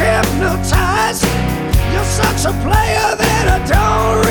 hypnotized. 0.00 1.24
You're 1.92 2.04
such 2.04 2.42
a 2.46 2.54
player 2.64 3.08
that 3.22 3.46
I 3.48 3.58
don't. 3.66 4.29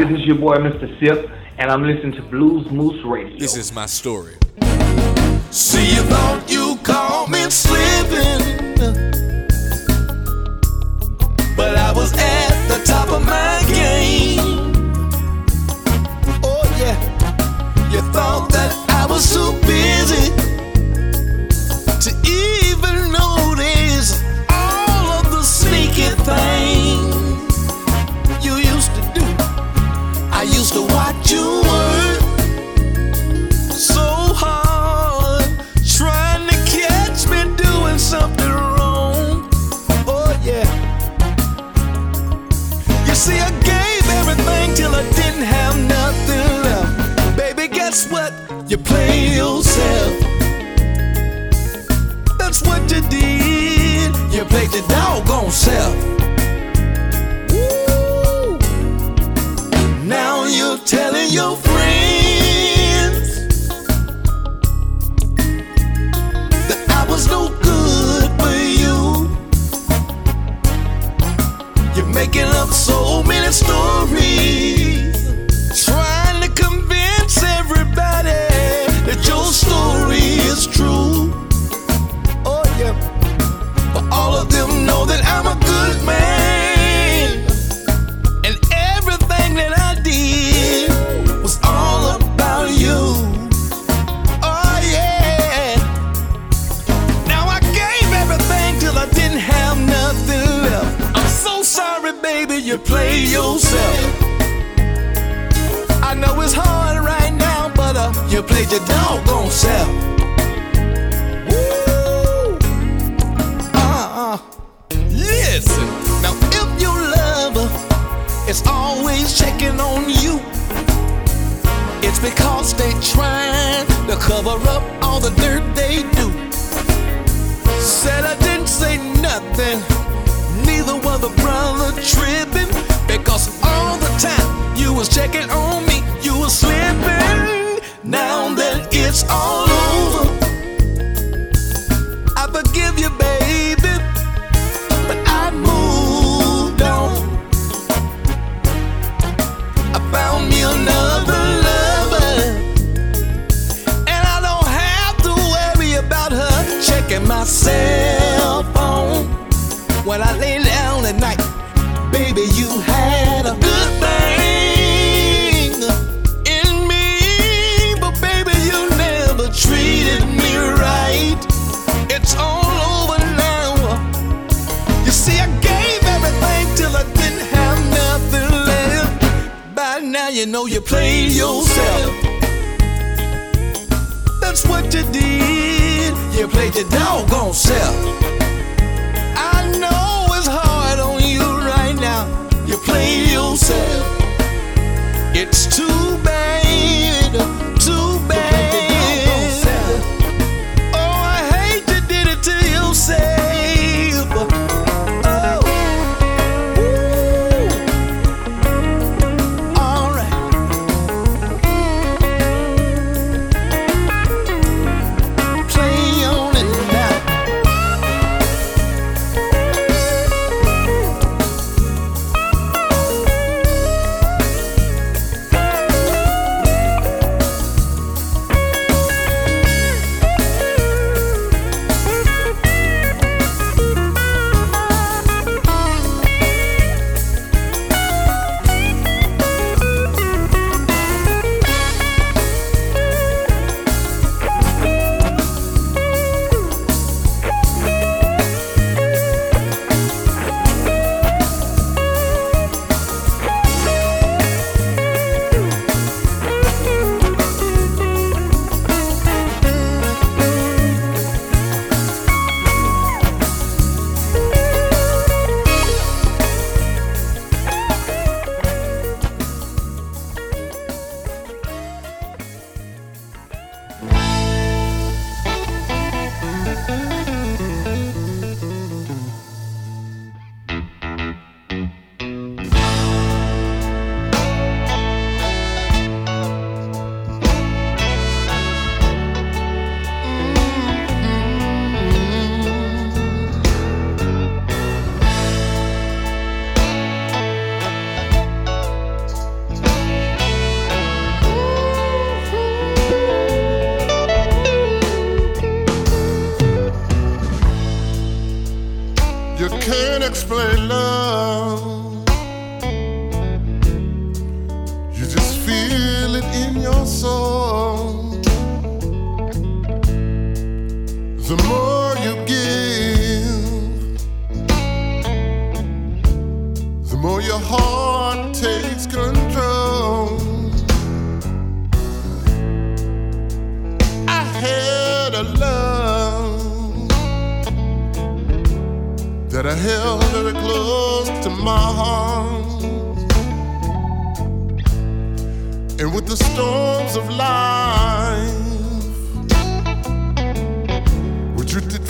this 0.00 0.18
is 0.18 0.26
your 0.26 0.36
boy, 0.36 0.56
Mr. 0.56 0.88
Sipp, 0.98 1.30
and 1.58 1.70
I'm 1.70 1.82
listening 1.82 2.12
to 2.12 2.22
Blues 2.22 2.70
Moose 2.70 3.04
Radio. 3.04 3.38
This 3.38 3.56
is 3.56 3.70
my 3.72 3.86
story. 3.86 4.34
See, 5.50 5.94
you 5.94 6.02
thought 6.02 6.44
you 6.48 6.78
caught 6.82 7.28
me 7.28 7.50
slipping. 7.50 8.39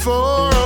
We 0.07 0.60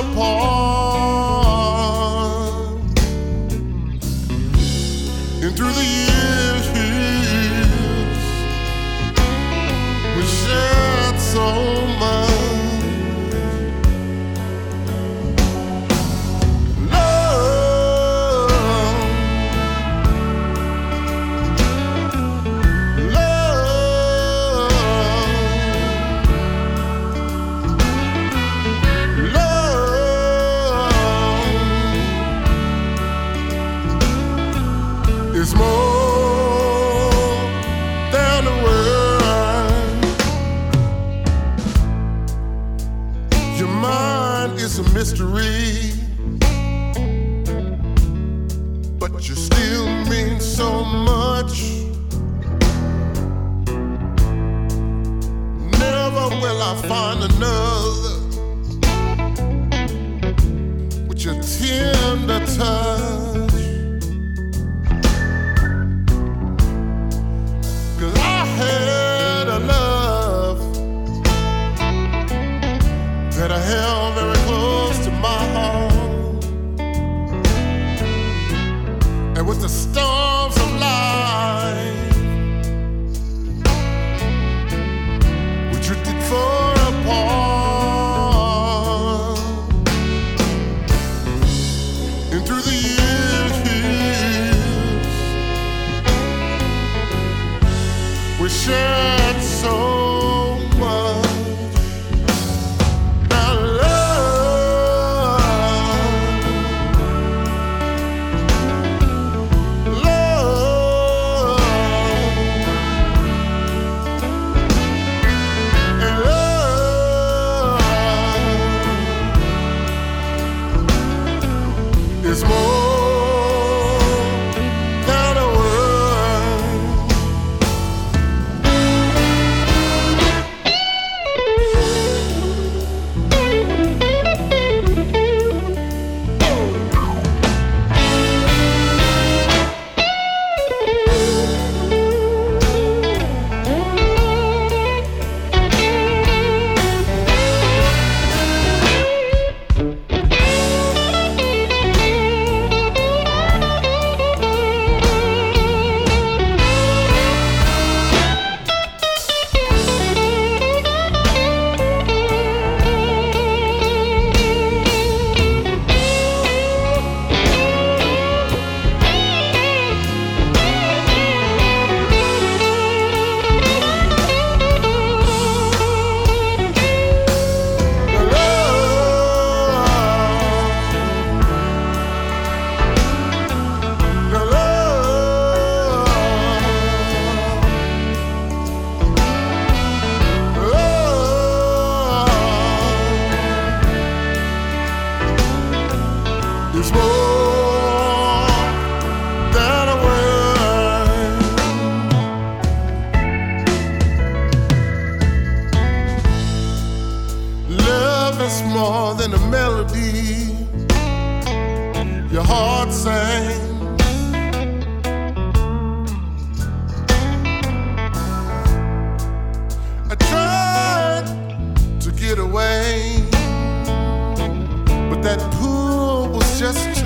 that 225.37 225.51
pull 225.55 226.29
was 226.29 226.59
just 226.59 227.04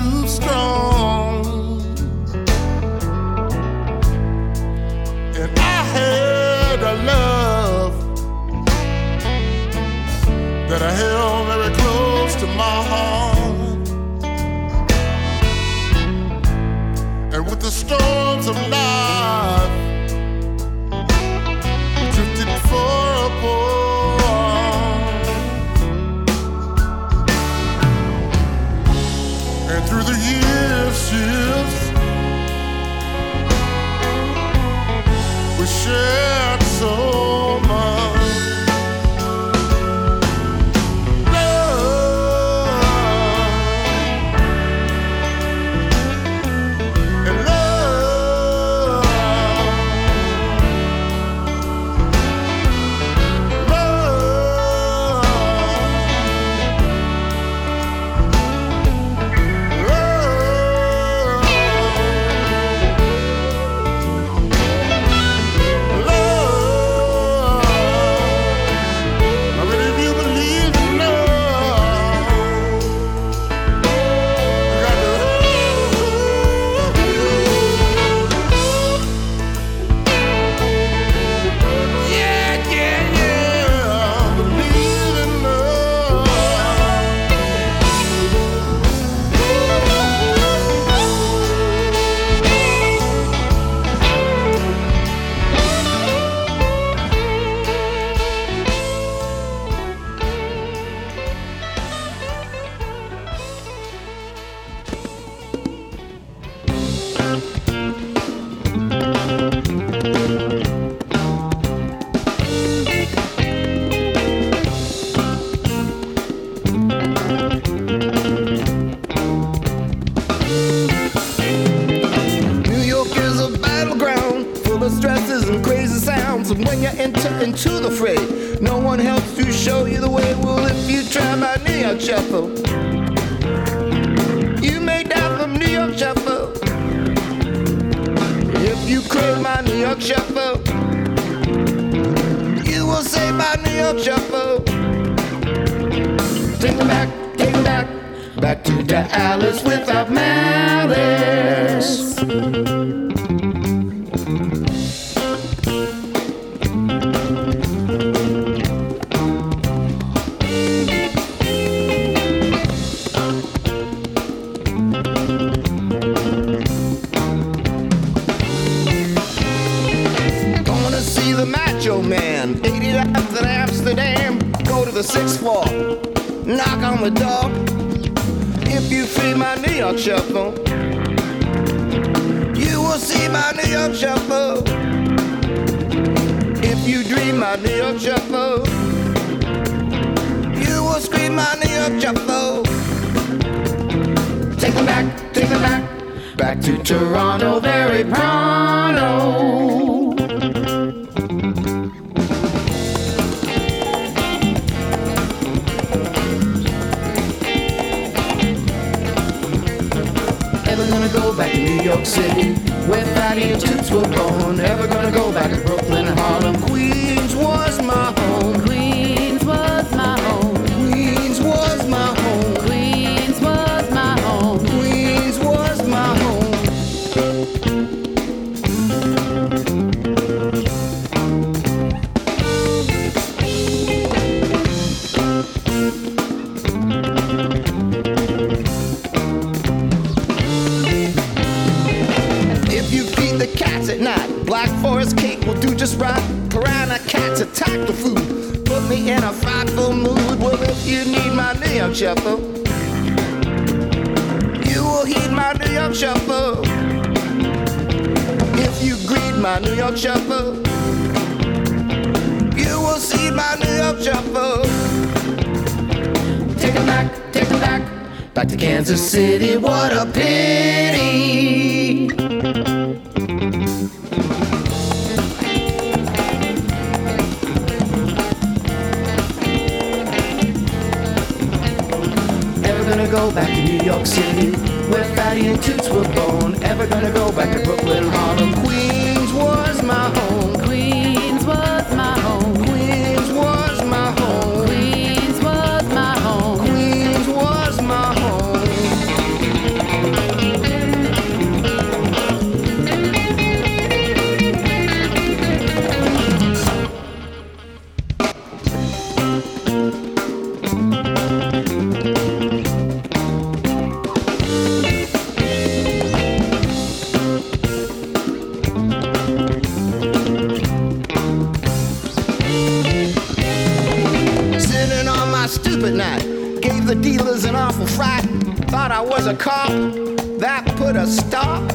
put 330.92 331.00
a 331.00 331.06
stop 331.06 331.68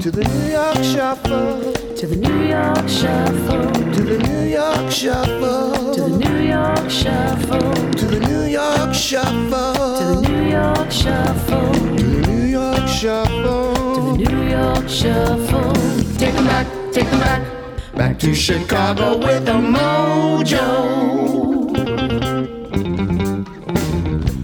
to 0.00 0.10
the 0.10 0.24
New 0.24 0.50
York 0.50 0.82
Shuffle. 0.82 1.74
To 1.96 2.06
the 2.06 2.16
New 2.16 2.48
York 2.48 2.88
Shuffle. 2.88 3.70
To 3.92 4.02
the 4.02 4.18
New 4.26 4.44
York 4.48 4.90
Shuffle. 4.90 5.92
To 5.92 6.00
the 6.00 6.16
New 6.16 6.38
York 6.48 6.88
Shuffle. 6.88 7.74
To 7.92 8.06
the 8.06 8.20
New 8.20 8.44
York 8.46 8.94
Shuffle. 8.94 9.98
To 9.98 10.04
the 10.14 10.20
New 10.28 10.48
York 10.48 10.90
Shuffle. 10.90 11.72
To 11.74 12.04
the 12.04 12.26
New 12.26 12.46
York 12.46 12.88
Shuffle. 12.88 13.74
To 13.96 14.16
the 14.16 14.32
New 14.32 14.48
York 14.48 14.88
Shuffle. 14.88 15.74
Take 16.16 16.34
them 16.34 16.46
back, 16.46 16.66
take 16.92 17.10
them 17.10 17.20
back. 17.20 17.42
Back 17.94 18.18
to 18.20 18.34
Chicago 18.34 19.18
with 19.18 19.46
a 19.46 19.58
mojo. 19.60 20.68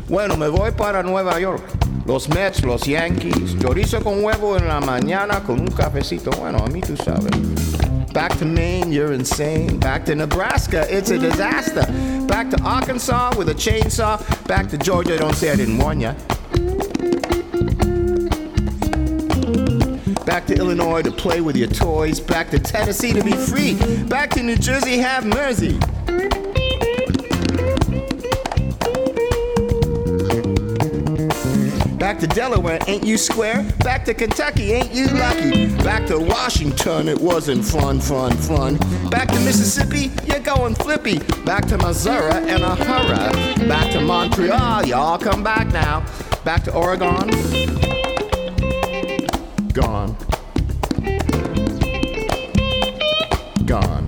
Bueno, 0.08 0.36
me 0.36 0.48
voy 0.48 0.72
para 0.72 1.02
Nueva 1.02 1.40
York. 1.40 1.83
Los 2.06 2.28
Mets, 2.28 2.62
los 2.64 2.82
Yankees, 2.82 3.58
chorizo 3.58 4.02
con 4.02 4.22
huevo 4.22 4.58
en 4.58 4.68
la 4.68 4.80
mañana 4.80 5.42
con 5.42 5.60
un 5.60 5.68
cafecito. 5.68 6.30
Bueno, 6.32 6.58
a 6.58 6.68
mí 6.68 6.80
tú 6.80 6.96
sabes. 6.96 7.30
Back 8.12 8.38
to 8.38 8.44
Maine, 8.44 8.92
you're 8.92 9.14
insane. 9.14 9.78
Back 9.78 10.04
to 10.04 10.14
Nebraska, 10.14 10.86
it's 10.88 11.10
a 11.10 11.18
disaster. 11.18 11.84
Back 12.28 12.50
to 12.50 12.62
Arkansas 12.62 13.32
with 13.38 13.48
a 13.48 13.54
chainsaw. 13.54 14.18
Back 14.46 14.68
to 14.68 14.78
Georgia, 14.78 15.16
don't 15.16 15.34
say 15.34 15.50
I 15.50 15.56
didn't 15.56 15.78
warn 15.78 16.00
ya. 16.00 16.14
Back 20.26 20.46
to 20.48 20.54
Illinois 20.54 21.02
to 21.02 21.10
play 21.10 21.40
with 21.40 21.56
your 21.56 21.68
toys. 21.68 22.20
Back 22.20 22.50
to 22.50 22.58
Tennessee 22.58 23.14
to 23.14 23.24
be 23.24 23.32
free. 23.32 23.74
Back 24.04 24.30
to 24.30 24.42
New 24.42 24.56
Jersey, 24.56 24.98
have 24.98 25.24
mercy. 25.24 25.78
Back 32.14 32.20
to 32.20 32.26
Delaware, 32.28 32.78
ain't 32.86 33.04
you 33.04 33.18
square? 33.18 33.64
Back 33.80 34.04
to 34.04 34.14
Kentucky, 34.14 34.70
ain't 34.70 34.94
you 34.94 35.08
lucky? 35.08 35.66
Back 35.82 36.06
to 36.06 36.20
Washington, 36.20 37.08
it 37.08 37.20
wasn't 37.20 37.64
fun, 37.64 37.98
fun, 37.98 38.30
fun. 38.36 38.76
Back 39.10 39.26
to 39.32 39.40
Mississippi, 39.40 40.12
you're 40.24 40.38
going 40.38 40.76
flippy. 40.76 41.18
Back 41.44 41.66
to 41.66 41.76
Missouri 41.76 42.36
in 42.48 42.62
a 42.62 42.76
hurry. 42.76 43.66
Back 43.66 43.90
to 43.94 44.00
Montreal, 44.00 44.86
y'all 44.86 45.18
come 45.18 45.42
back 45.42 45.72
now. 45.72 46.06
Back 46.44 46.62
to 46.64 46.72
Oregon, 46.72 47.28
gone. 49.72 50.16
Gone. 53.66 53.66
Gone. 53.66 54.03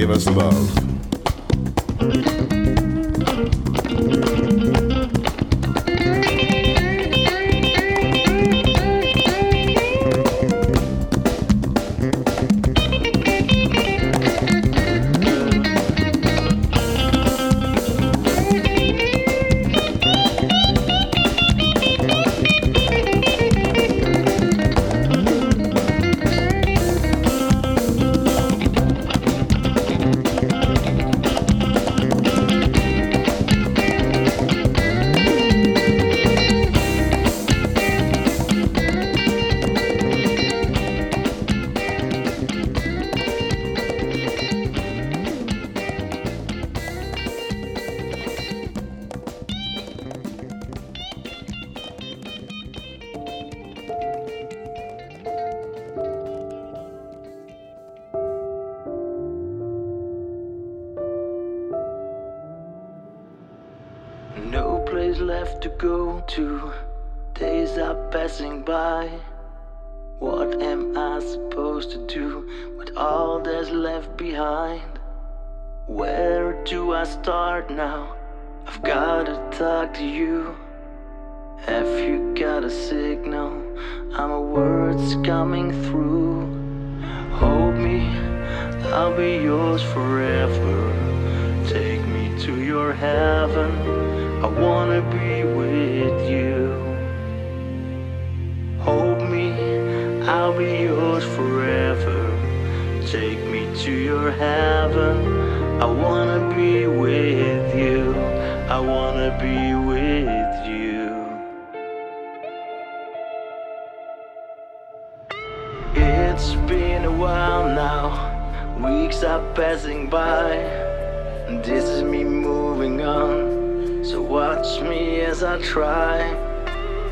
Gave 0.00 0.10
us 0.12 0.26
love. 0.28 0.79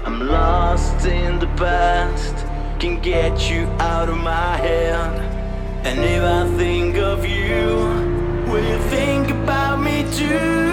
I'm 0.09 0.27
lost 0.27 1.05
in 1.05 1.39
the 1.39 1.47
past, 1.49 2.35
can 2.81 2.99
get 3.03 3.51
you 3.51 3.67
out 3.79 4.09
of 4.09 4.17
my 4.17 4.57
head. 4.57 5.21
And 5.85 6.01
if 6.01 6.23
I 6.23 6.49
think 6.57 6.97
of 6.97 7.27
you, 7.27 7.77
will 8.51 8.65
you 8.65 8.79
think 8.89 9.29
about 9.29 9.83
me 9.83 10.07
too? 10.11 10.68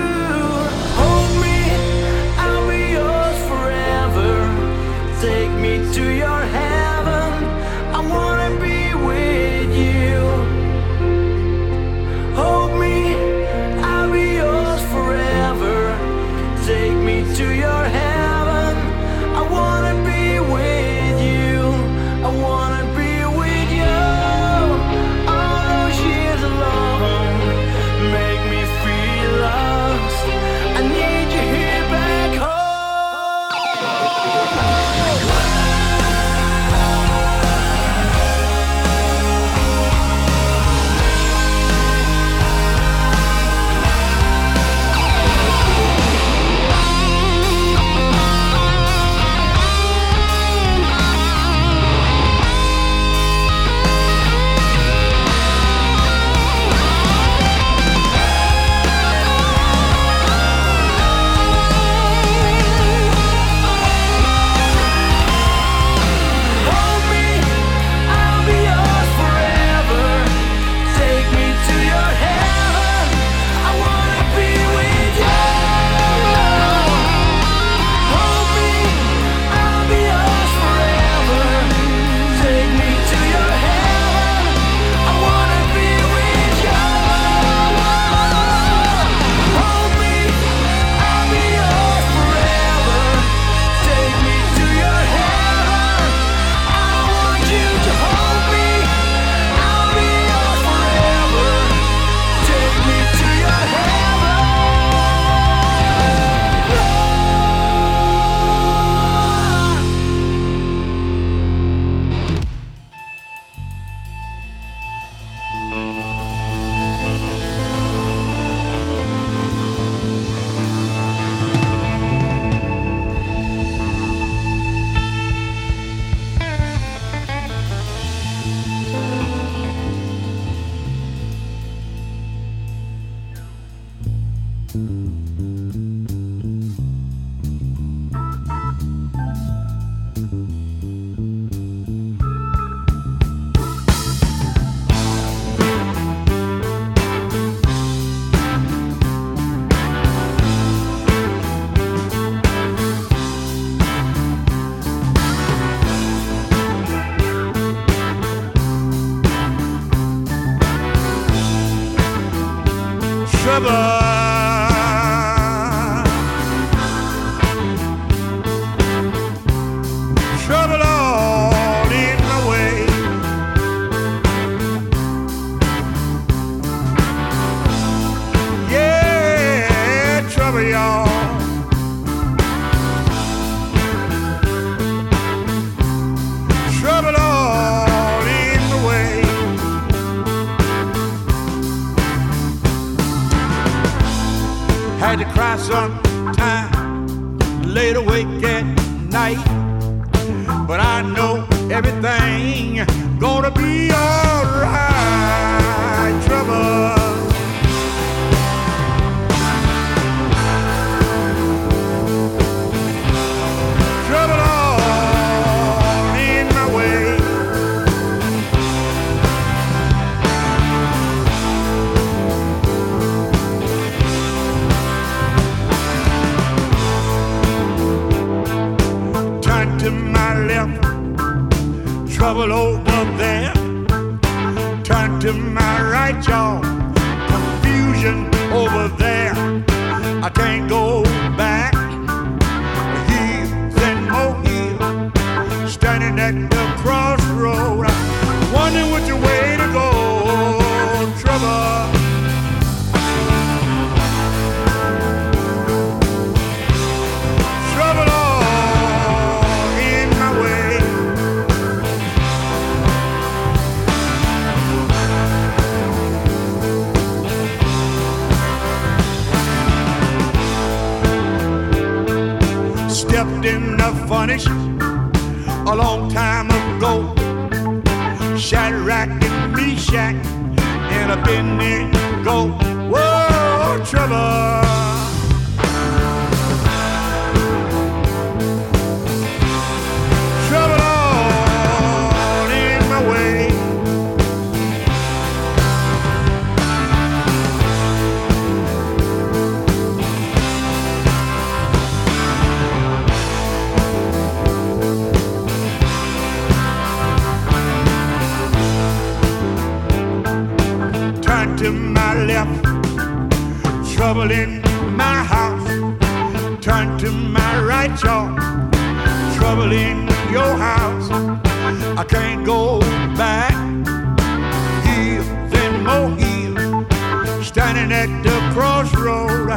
standing 327.55 327.89
at 327.89 328.09
the 328.21 328.53
crossroad, 328.53 329.47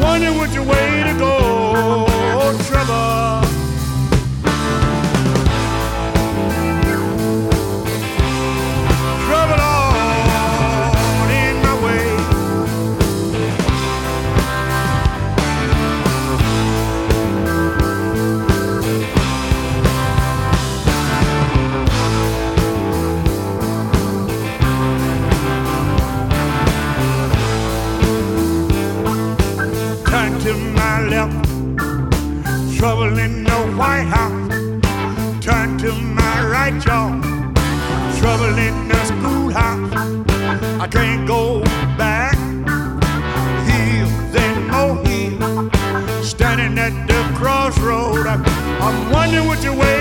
wondering 0.00 0.38
which 0.38 0.56
way 0.66 1.04
to 1.04 1.12
go. 1.18 2.06
Trouble. 2.64 3.47
hole 33.08 33.18
in 33.18 33.44
the 33.44 33.58
White 33.76 34.04
House. 34.04 34.48
Turn 35.44 35.78
to 35.78 35.92
my 35.92 36.46
right, 36.46 36.74
y'all. 36.84 37.20
Trouble 38.18 38.58
in 38.58 38.88
the 38.88 39.04
schoolhouse. 39.04 39.92
I 40.80 40.86
can't 40.90 41.26
go 41.26 41.62
back. 41.96 42.36
Heels 43.68 44.34
and 44.44 44.58
more 44.72 44.96
heels. 45.06 46.28
Standing 46.28 46.78
at 46.78 46.94
the 47.06 47.20
crossroad. 47.38 48.26
I'm 48.26 49.10
wondering 49.10 49.46
what 49.46 49.62
you're 49.62 49.74
waiting. 49.74 49.97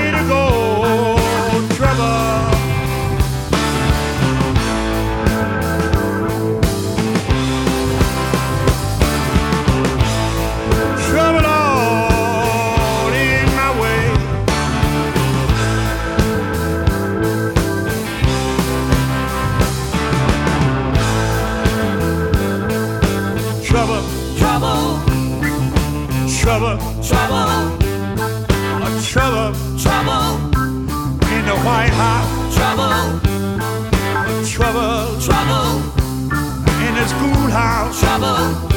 schoolhouse. 37.48 38.00
Trouble. 38.00 38.70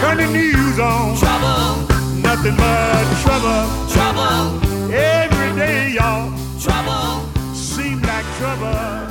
Turn 0.00 0.16
the 0.18 0.26
news 0.26 0.78
on. 0.78 1.16
Trouble. 1.16 1.86
Nothing 2.20 2.56
but 2.56 3.04
trouble. 3.22 3.88
Trouble. 3.92 4.92
Every 4.92 5.56
day, 5.58 5.92
y'all. 5.92 6.32
Trouble. 6.60 7.26
Seem 7.54 8.02
like 8.02 8.24
trouble. 8.38 9.02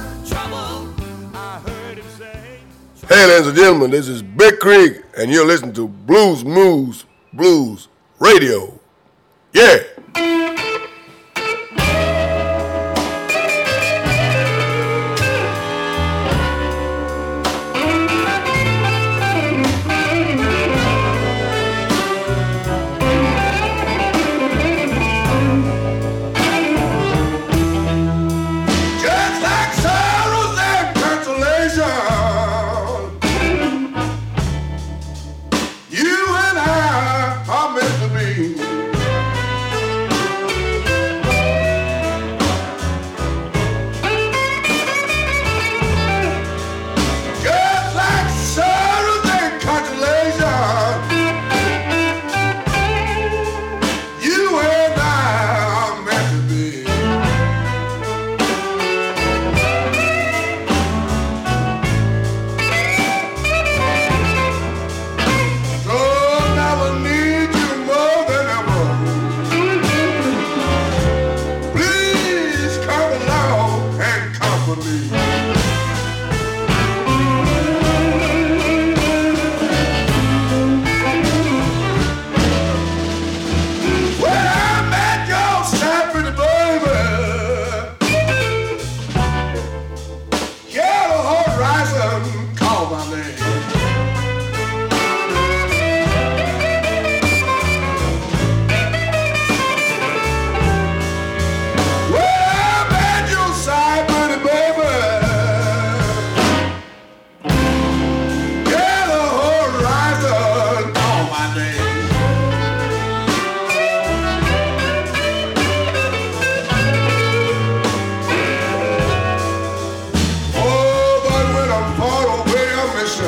Hey, 3.10 3.28
ladies 3.28 3.48
and 3.48 3.58
gentlemen, 3.58 3.92
this 3.92 4.08
is 4.08 4.24
Big 4.24 4.60
Creek, 4.60 5.04
and 5.18 5.30
you're 5.30 5.46
listening 5.46 5.74
to 5.74 5.88
Blues 5.88 6.44
Moose 6.44 7.06
Blues 7.34 7.90
Radio. 8.18 8.80
Yeah. 9.52 10.43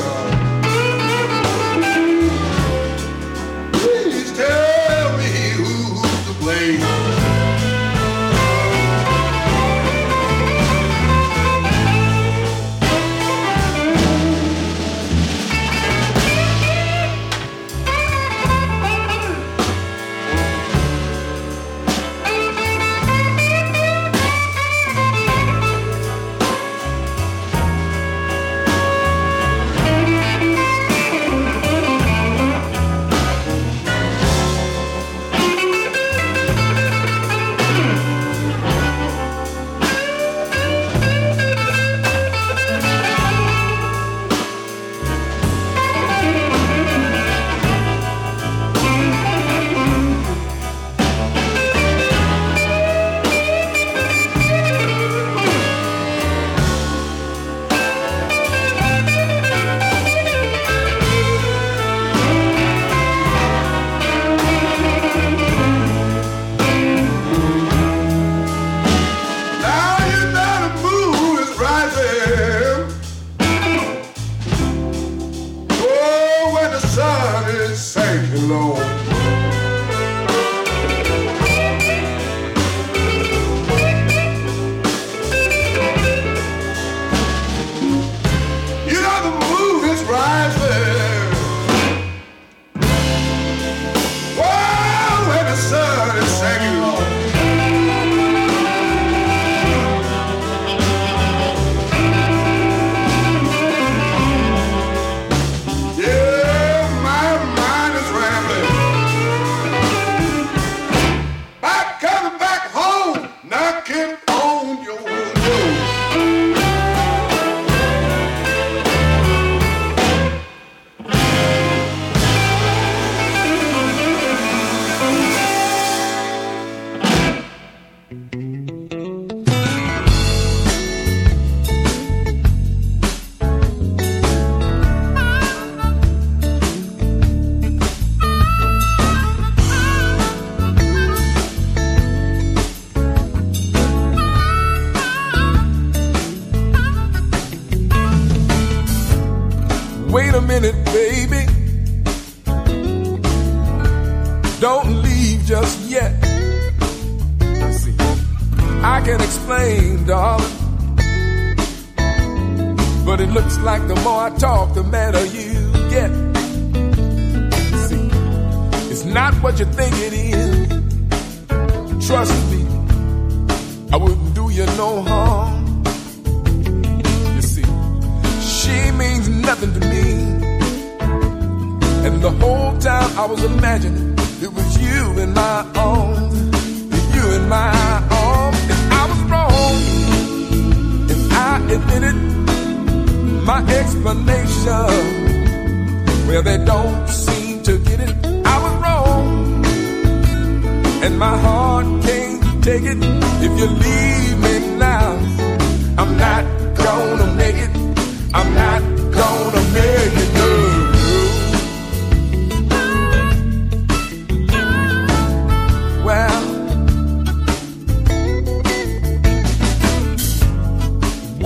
sure. 0.01 0.24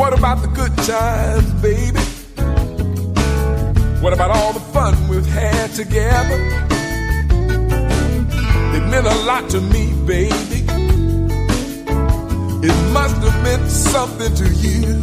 What 0.10 0.18
about 0.18 0.42
the 0.42 0.48
good 0.48 0.76
times, 0.88 1.54
baby? 1.62 2.00
What 4.02 4.12
about 4.12 4.32
all 4.32 4.54
the 4.54 4.60
fun 4.60 5.08
we've 5.08 5.24
had 5.24 5.70
together? 5.76 6.40
It 8.76 8.90
meant 8.90 9.06
a 9.06 9.16
lot 9.28 9.48
to 9.52 9.62
me, 9.62 9.94
baby. 10.08 10.66
It 12.68 12.92
must 12.92 13.18
have 13.18 13.44
meant 13.44 13.70
something 13.70 14.34
to 14.34 14.50
you. 14.50 15.00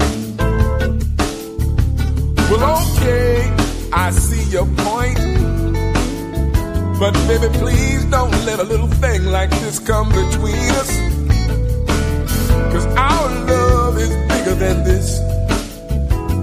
Well, 2.50 2.82
okay, 2.82 3.54
I 3.92 4.10
see 4.10 4.42
your 4.50 4.66
point. 4.66 5.18
But 6.98 7.12
baby, 7.28 7.46
please 7.60 8.04
don't 8.06 8.32
let 8.44 8.58
a 8.58 8.64
little 8.64 8.88
thing 8.88 9.26
like 9.26 9.50
this 9.50 9.78
come 9.78 10.08
between 10.08 10.70
us. 10.82 10.90
Cause 12.72 12.86
our 12.96 13.46
love 13.46 13.98
is 13.98 14.35
than 14.58 14.84
this. 14.84 15.20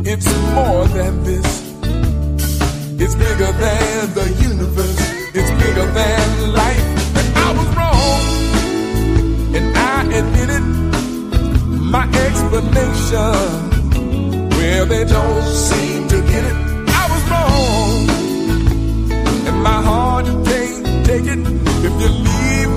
It's 0.06 0.28
more 0.54 0.86
than 0.88 1.24
this. 1.24 1.50
It's 3.02 3.16
bigger 3.16 3.52
than 3.64 4.14
the 4.14 4.28
universe. 4.50 5.00
It's 5.34 5.52
bigger 5.64 5.88
than 6.00 6.54
life. 6.54 6.86
And 7.20 7.38
I 7.38 7.50
was 7.58 7.70
wrong. 7.78 8.22
And 9.58 9.78
I 9.78 10.04
admit 10.20 10.50
it. 10.58 10.66
My 11.96 12.06
explanation. 12.26 13.70
Well, 14.58 14.86
they 14.86 15.06
don't 15.06 15.44
seem 15.70 16.08
to 16.10 16.22
get 16.32 16.44
it. 16.52 16.58
I 17.02 17.04
was 17.14 17.24
wrong. 17.32 18.10
And 19.48 19.58
my 19.64 19.82
heart 19.90 20.26
can't 20.46 21.06
take 21.06 21.26
it 21.26 21.40
if 21.88 21.94
you 22.02 22.10
leave 22.28 22.73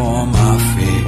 for 0.00 0.26
my 0.26 0.52
feet. 0.72 1.06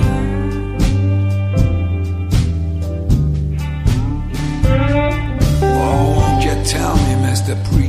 Oh, 5.62 6.04
won't 6.18 6.44
you 6.46 6.56
tell 6.72 6.94
me, 7.04 7.12
Mr. 7.26 7.54
Priest? 7.66 7.81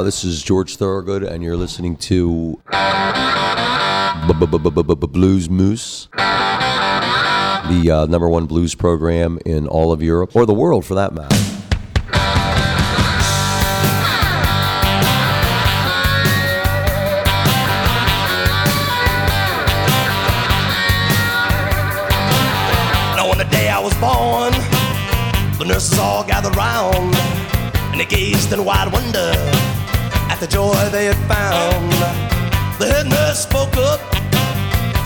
Uh, 0.00 0.02
this 0.02 0.24
is 0.24 0.42
George 0.42 0.76
Thorogood, 0.76 1.22
and 1.22 1.42
you're 1.42 1.58
listening 1.58 1.94
to 1.94 2.58
Blues 5.06 5.50
Moose, 5.50 6.08
the 6.14 7.90
uh, 7.92 8.06
number 8.06 8.26
one 8.26 8.46
blues 8.46 8.74
program 8.74 9.38
in 9.44 9.68
all 9.68 9.92
of 9.92 10.02
Europe, 10.02 10.34
or 10.34 10.46
the 10.46 10.54
world 10.54 10.86
for 10.86 10.94
that 10.94 11.12
matter. 11.12 11.36
Now 23.16 23.30
on 23.30 23.36
the 23.36 23.44
day 23.50 23.68
I 23.68 23.78
was 23.78 23.92
born, 23.96 24.54
the 25.58 25.66
nurses 25.66 25.98
all 25.98 26.24
gathered 26.24 26.56
round 26.56 27.14
and 27.90 28.00
they 28.00 28.06
gazed 28.06 28.52
in 28.52 28.64
wide 28.64 28.92
wonder 28.92 29.32
the 30.40 30.46
joy 30.46 30.88
they 30.88 31.04
had 31.04 31.20
found. 31.28 31.92
The 32.80 32.86
head 32.86 33.06
nurse 33.06 33.40
spoke 33.40 33.76
up, 33.76 34.00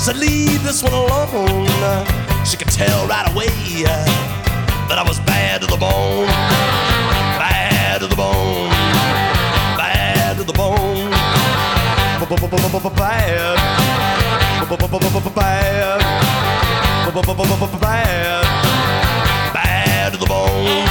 said, 0.01 0.16
Leave 0.16 0.62
this 0.62 0.80
one 0.80 0.93
alone. 0.93 2.07
She 2.47 2.57
could 2.57 2.70
tell 2.70 3.09
right 3.09 3.28
away 3.32 3.49
that 4.89 4.97
I 4.97 5.03
was 5.03 5.18
bad 5.20 5.61
to 5.62 5.66
the 5.66 5.76
bone, 5.76 6.28
bad 7.37 8.01
to 8.03 8.07
the 8.07 8.14
bone, 8.14 8.70
bad 9.76 10.37
to 10.37 10.45
the 10.45 10.53
bone, 10.53 11.11
bad, 11.11 12.87
bad, 12.95 13.59
bad, 17.74 18.45
bad 19.53 20.12
to 20.12 20.18
the 20.18 20.26
bone. 20.26 20.87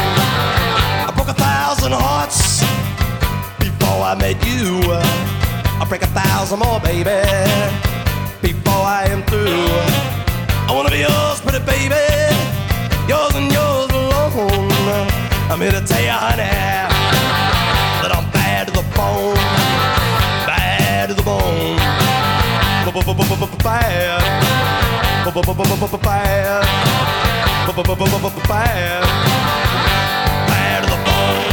I 1.07 1.13
broke 1.15 1.29
a 1.29 1.33
thousand 1.33 1.93
hearts 1.93 2.82
before 4.03 4.09
I 4.09 4.15
met 4.19 4.35
you. 4.45 4.81
I'll 5.79 5.87
break 5.87 6.01
a 6.01 6.07
thousand 6.07 6.59
more, 6.59 6.81
baby, 6.81 7.23
before 8.41 8.83
I 8.83 9.05
am 9.07 9.23
through. 9.23 9.47
I 10.67 10.71
wanna 10.75 10.89
be 10.89 10.99
yours, 10.99 11.39
pretty 11.39 11.59
baby, 11.63 11.95
yours 13.07 13.33
and 13.35 13.49
yours 13.51 13.89
alone. 13.91 15.07
I'm 15.49 15.61
here 15.61 15.71
to 15.71 15.81
tell 15.85 16.01
you, 16.03 16.11
honey, 16.11 16.43
that 18.01 18.11
I'm 18.13 18.29
bad 18.31 18.67
to 18.67 18.73
the 18.73 18.83
bone, 18.93 19.35
bad 20.47 21.07
to 21.09 21.15
the 21.15 21.23
bone, 21.23 21.77
bad, 23.63 24.03
bad, 28.43 29.03
bad, 30.49 30.83
to 30.83 30.89
the 30.89 30.97
bone. 31.05 31.52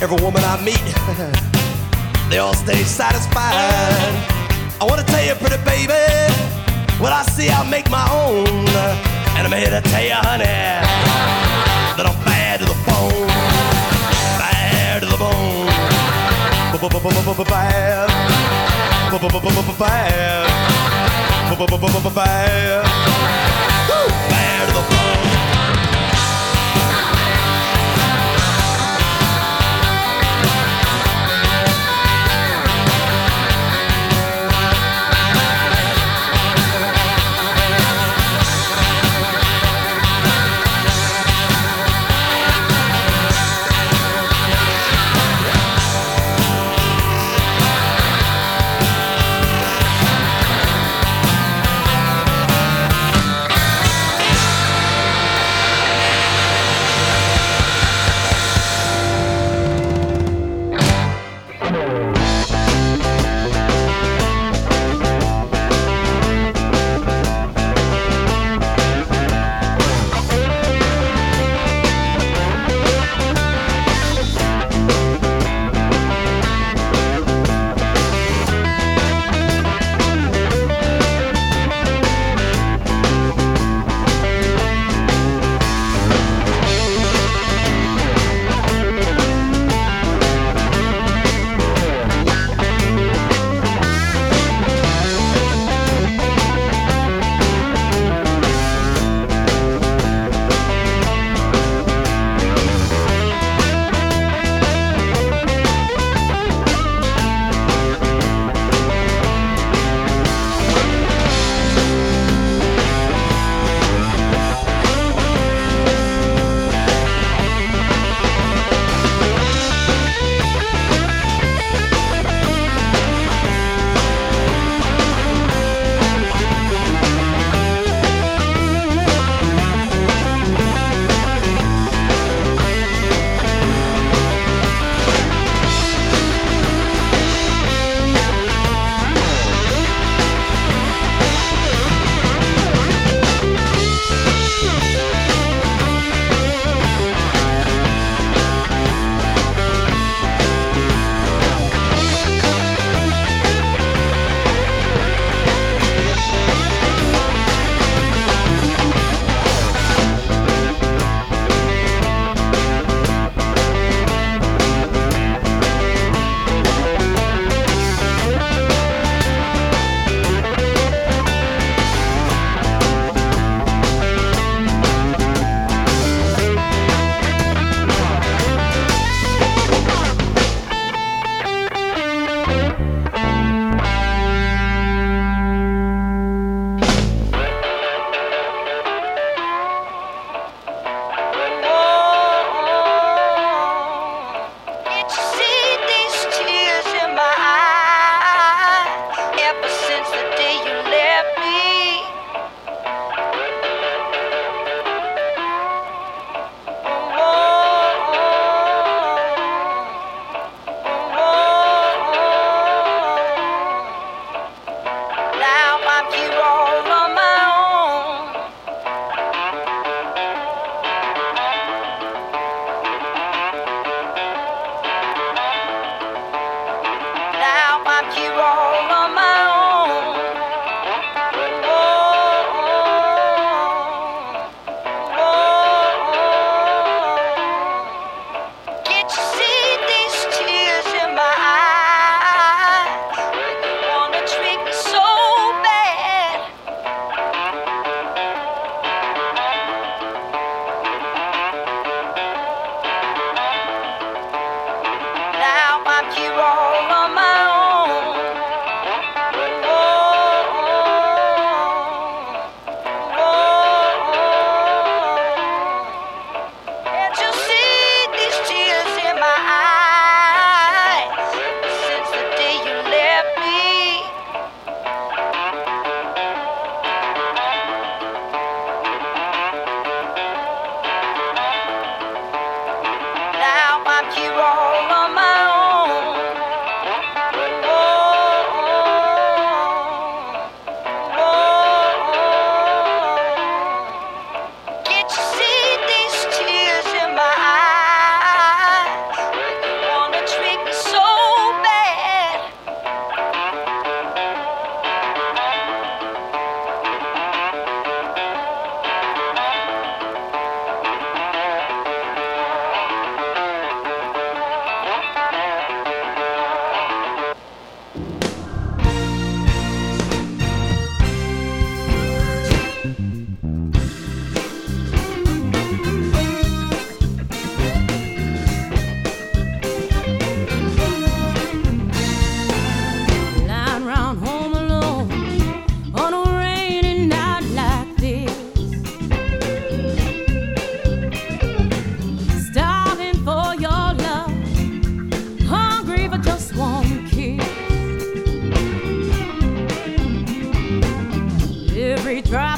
Every 0.00 0.22
woman 0.22 0.44
I 0.44 0.62
meet, 0.62 0.78
they 2.30 2.38
all 2.38 2.54
stay 2.54 2.84
satisfied. 2.84 3.52
I 4.80 4.84
wanna 4.84 5.02
tell 5.02 5.24
you, 5.24 5.34
pretty 5.34 5.58
baby, 5.64 5.92
what 7.02 7.12
I 7.12 7.24
see, 7.24 7.50
I'll 7.50 7.66
make 7.66 7.90
my 7.90 8.06
own. 8.12 8.46
And 9.36 9.46
I'm 9.46 9.52
here 9.52 9.70
to 9.70 9.80
tell 9.90 10.02
you, 10.02 10.14
honey, 10.14 10.44
that 10.44 12.06
I'm 12.06 12.14
bad 12.24 12.60
to 12.60 12.66
the 12.66 12.78
bone, 12.86 13.26
bad 14.38 15.02
to 15.02 15.06
the 15.06 15.16
bone, 15.16 15.66
bad, 17.44 18.08
bad, 22.14 22.86
bad 24.30 24.66
to 24.68 24.72
the 24.74 24.82
bone. 24.96 25.07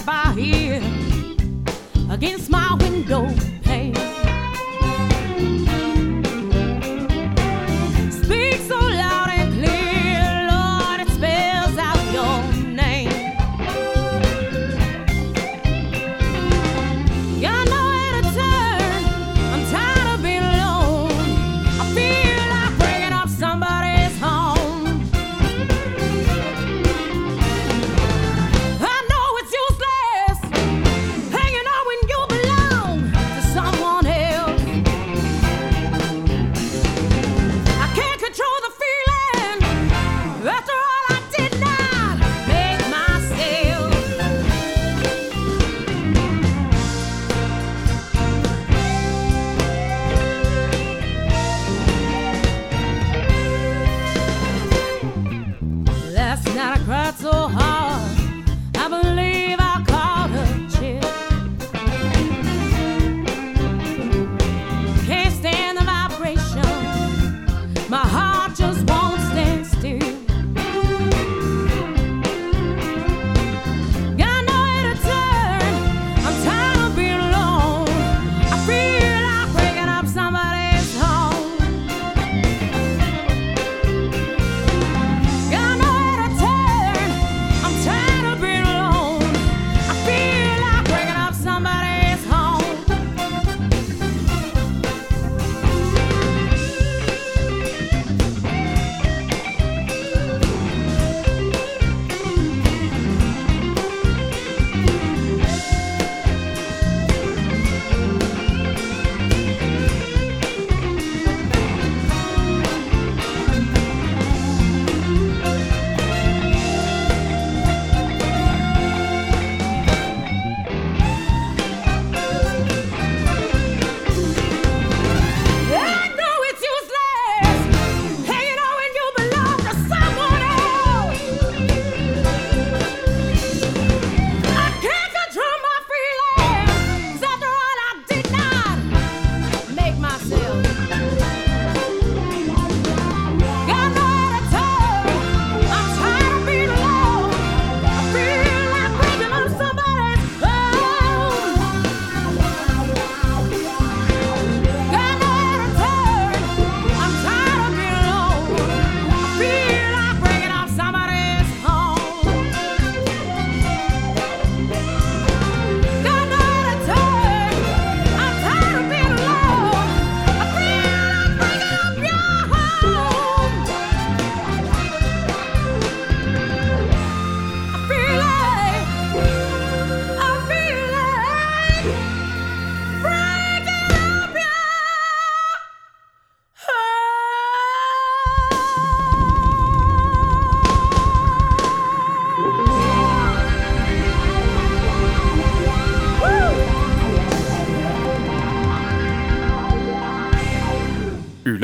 By 0.06 0.32
here, 0.34 0.82
against 2.10 2.48
my 2.50 2.74
window. 2.80 3.49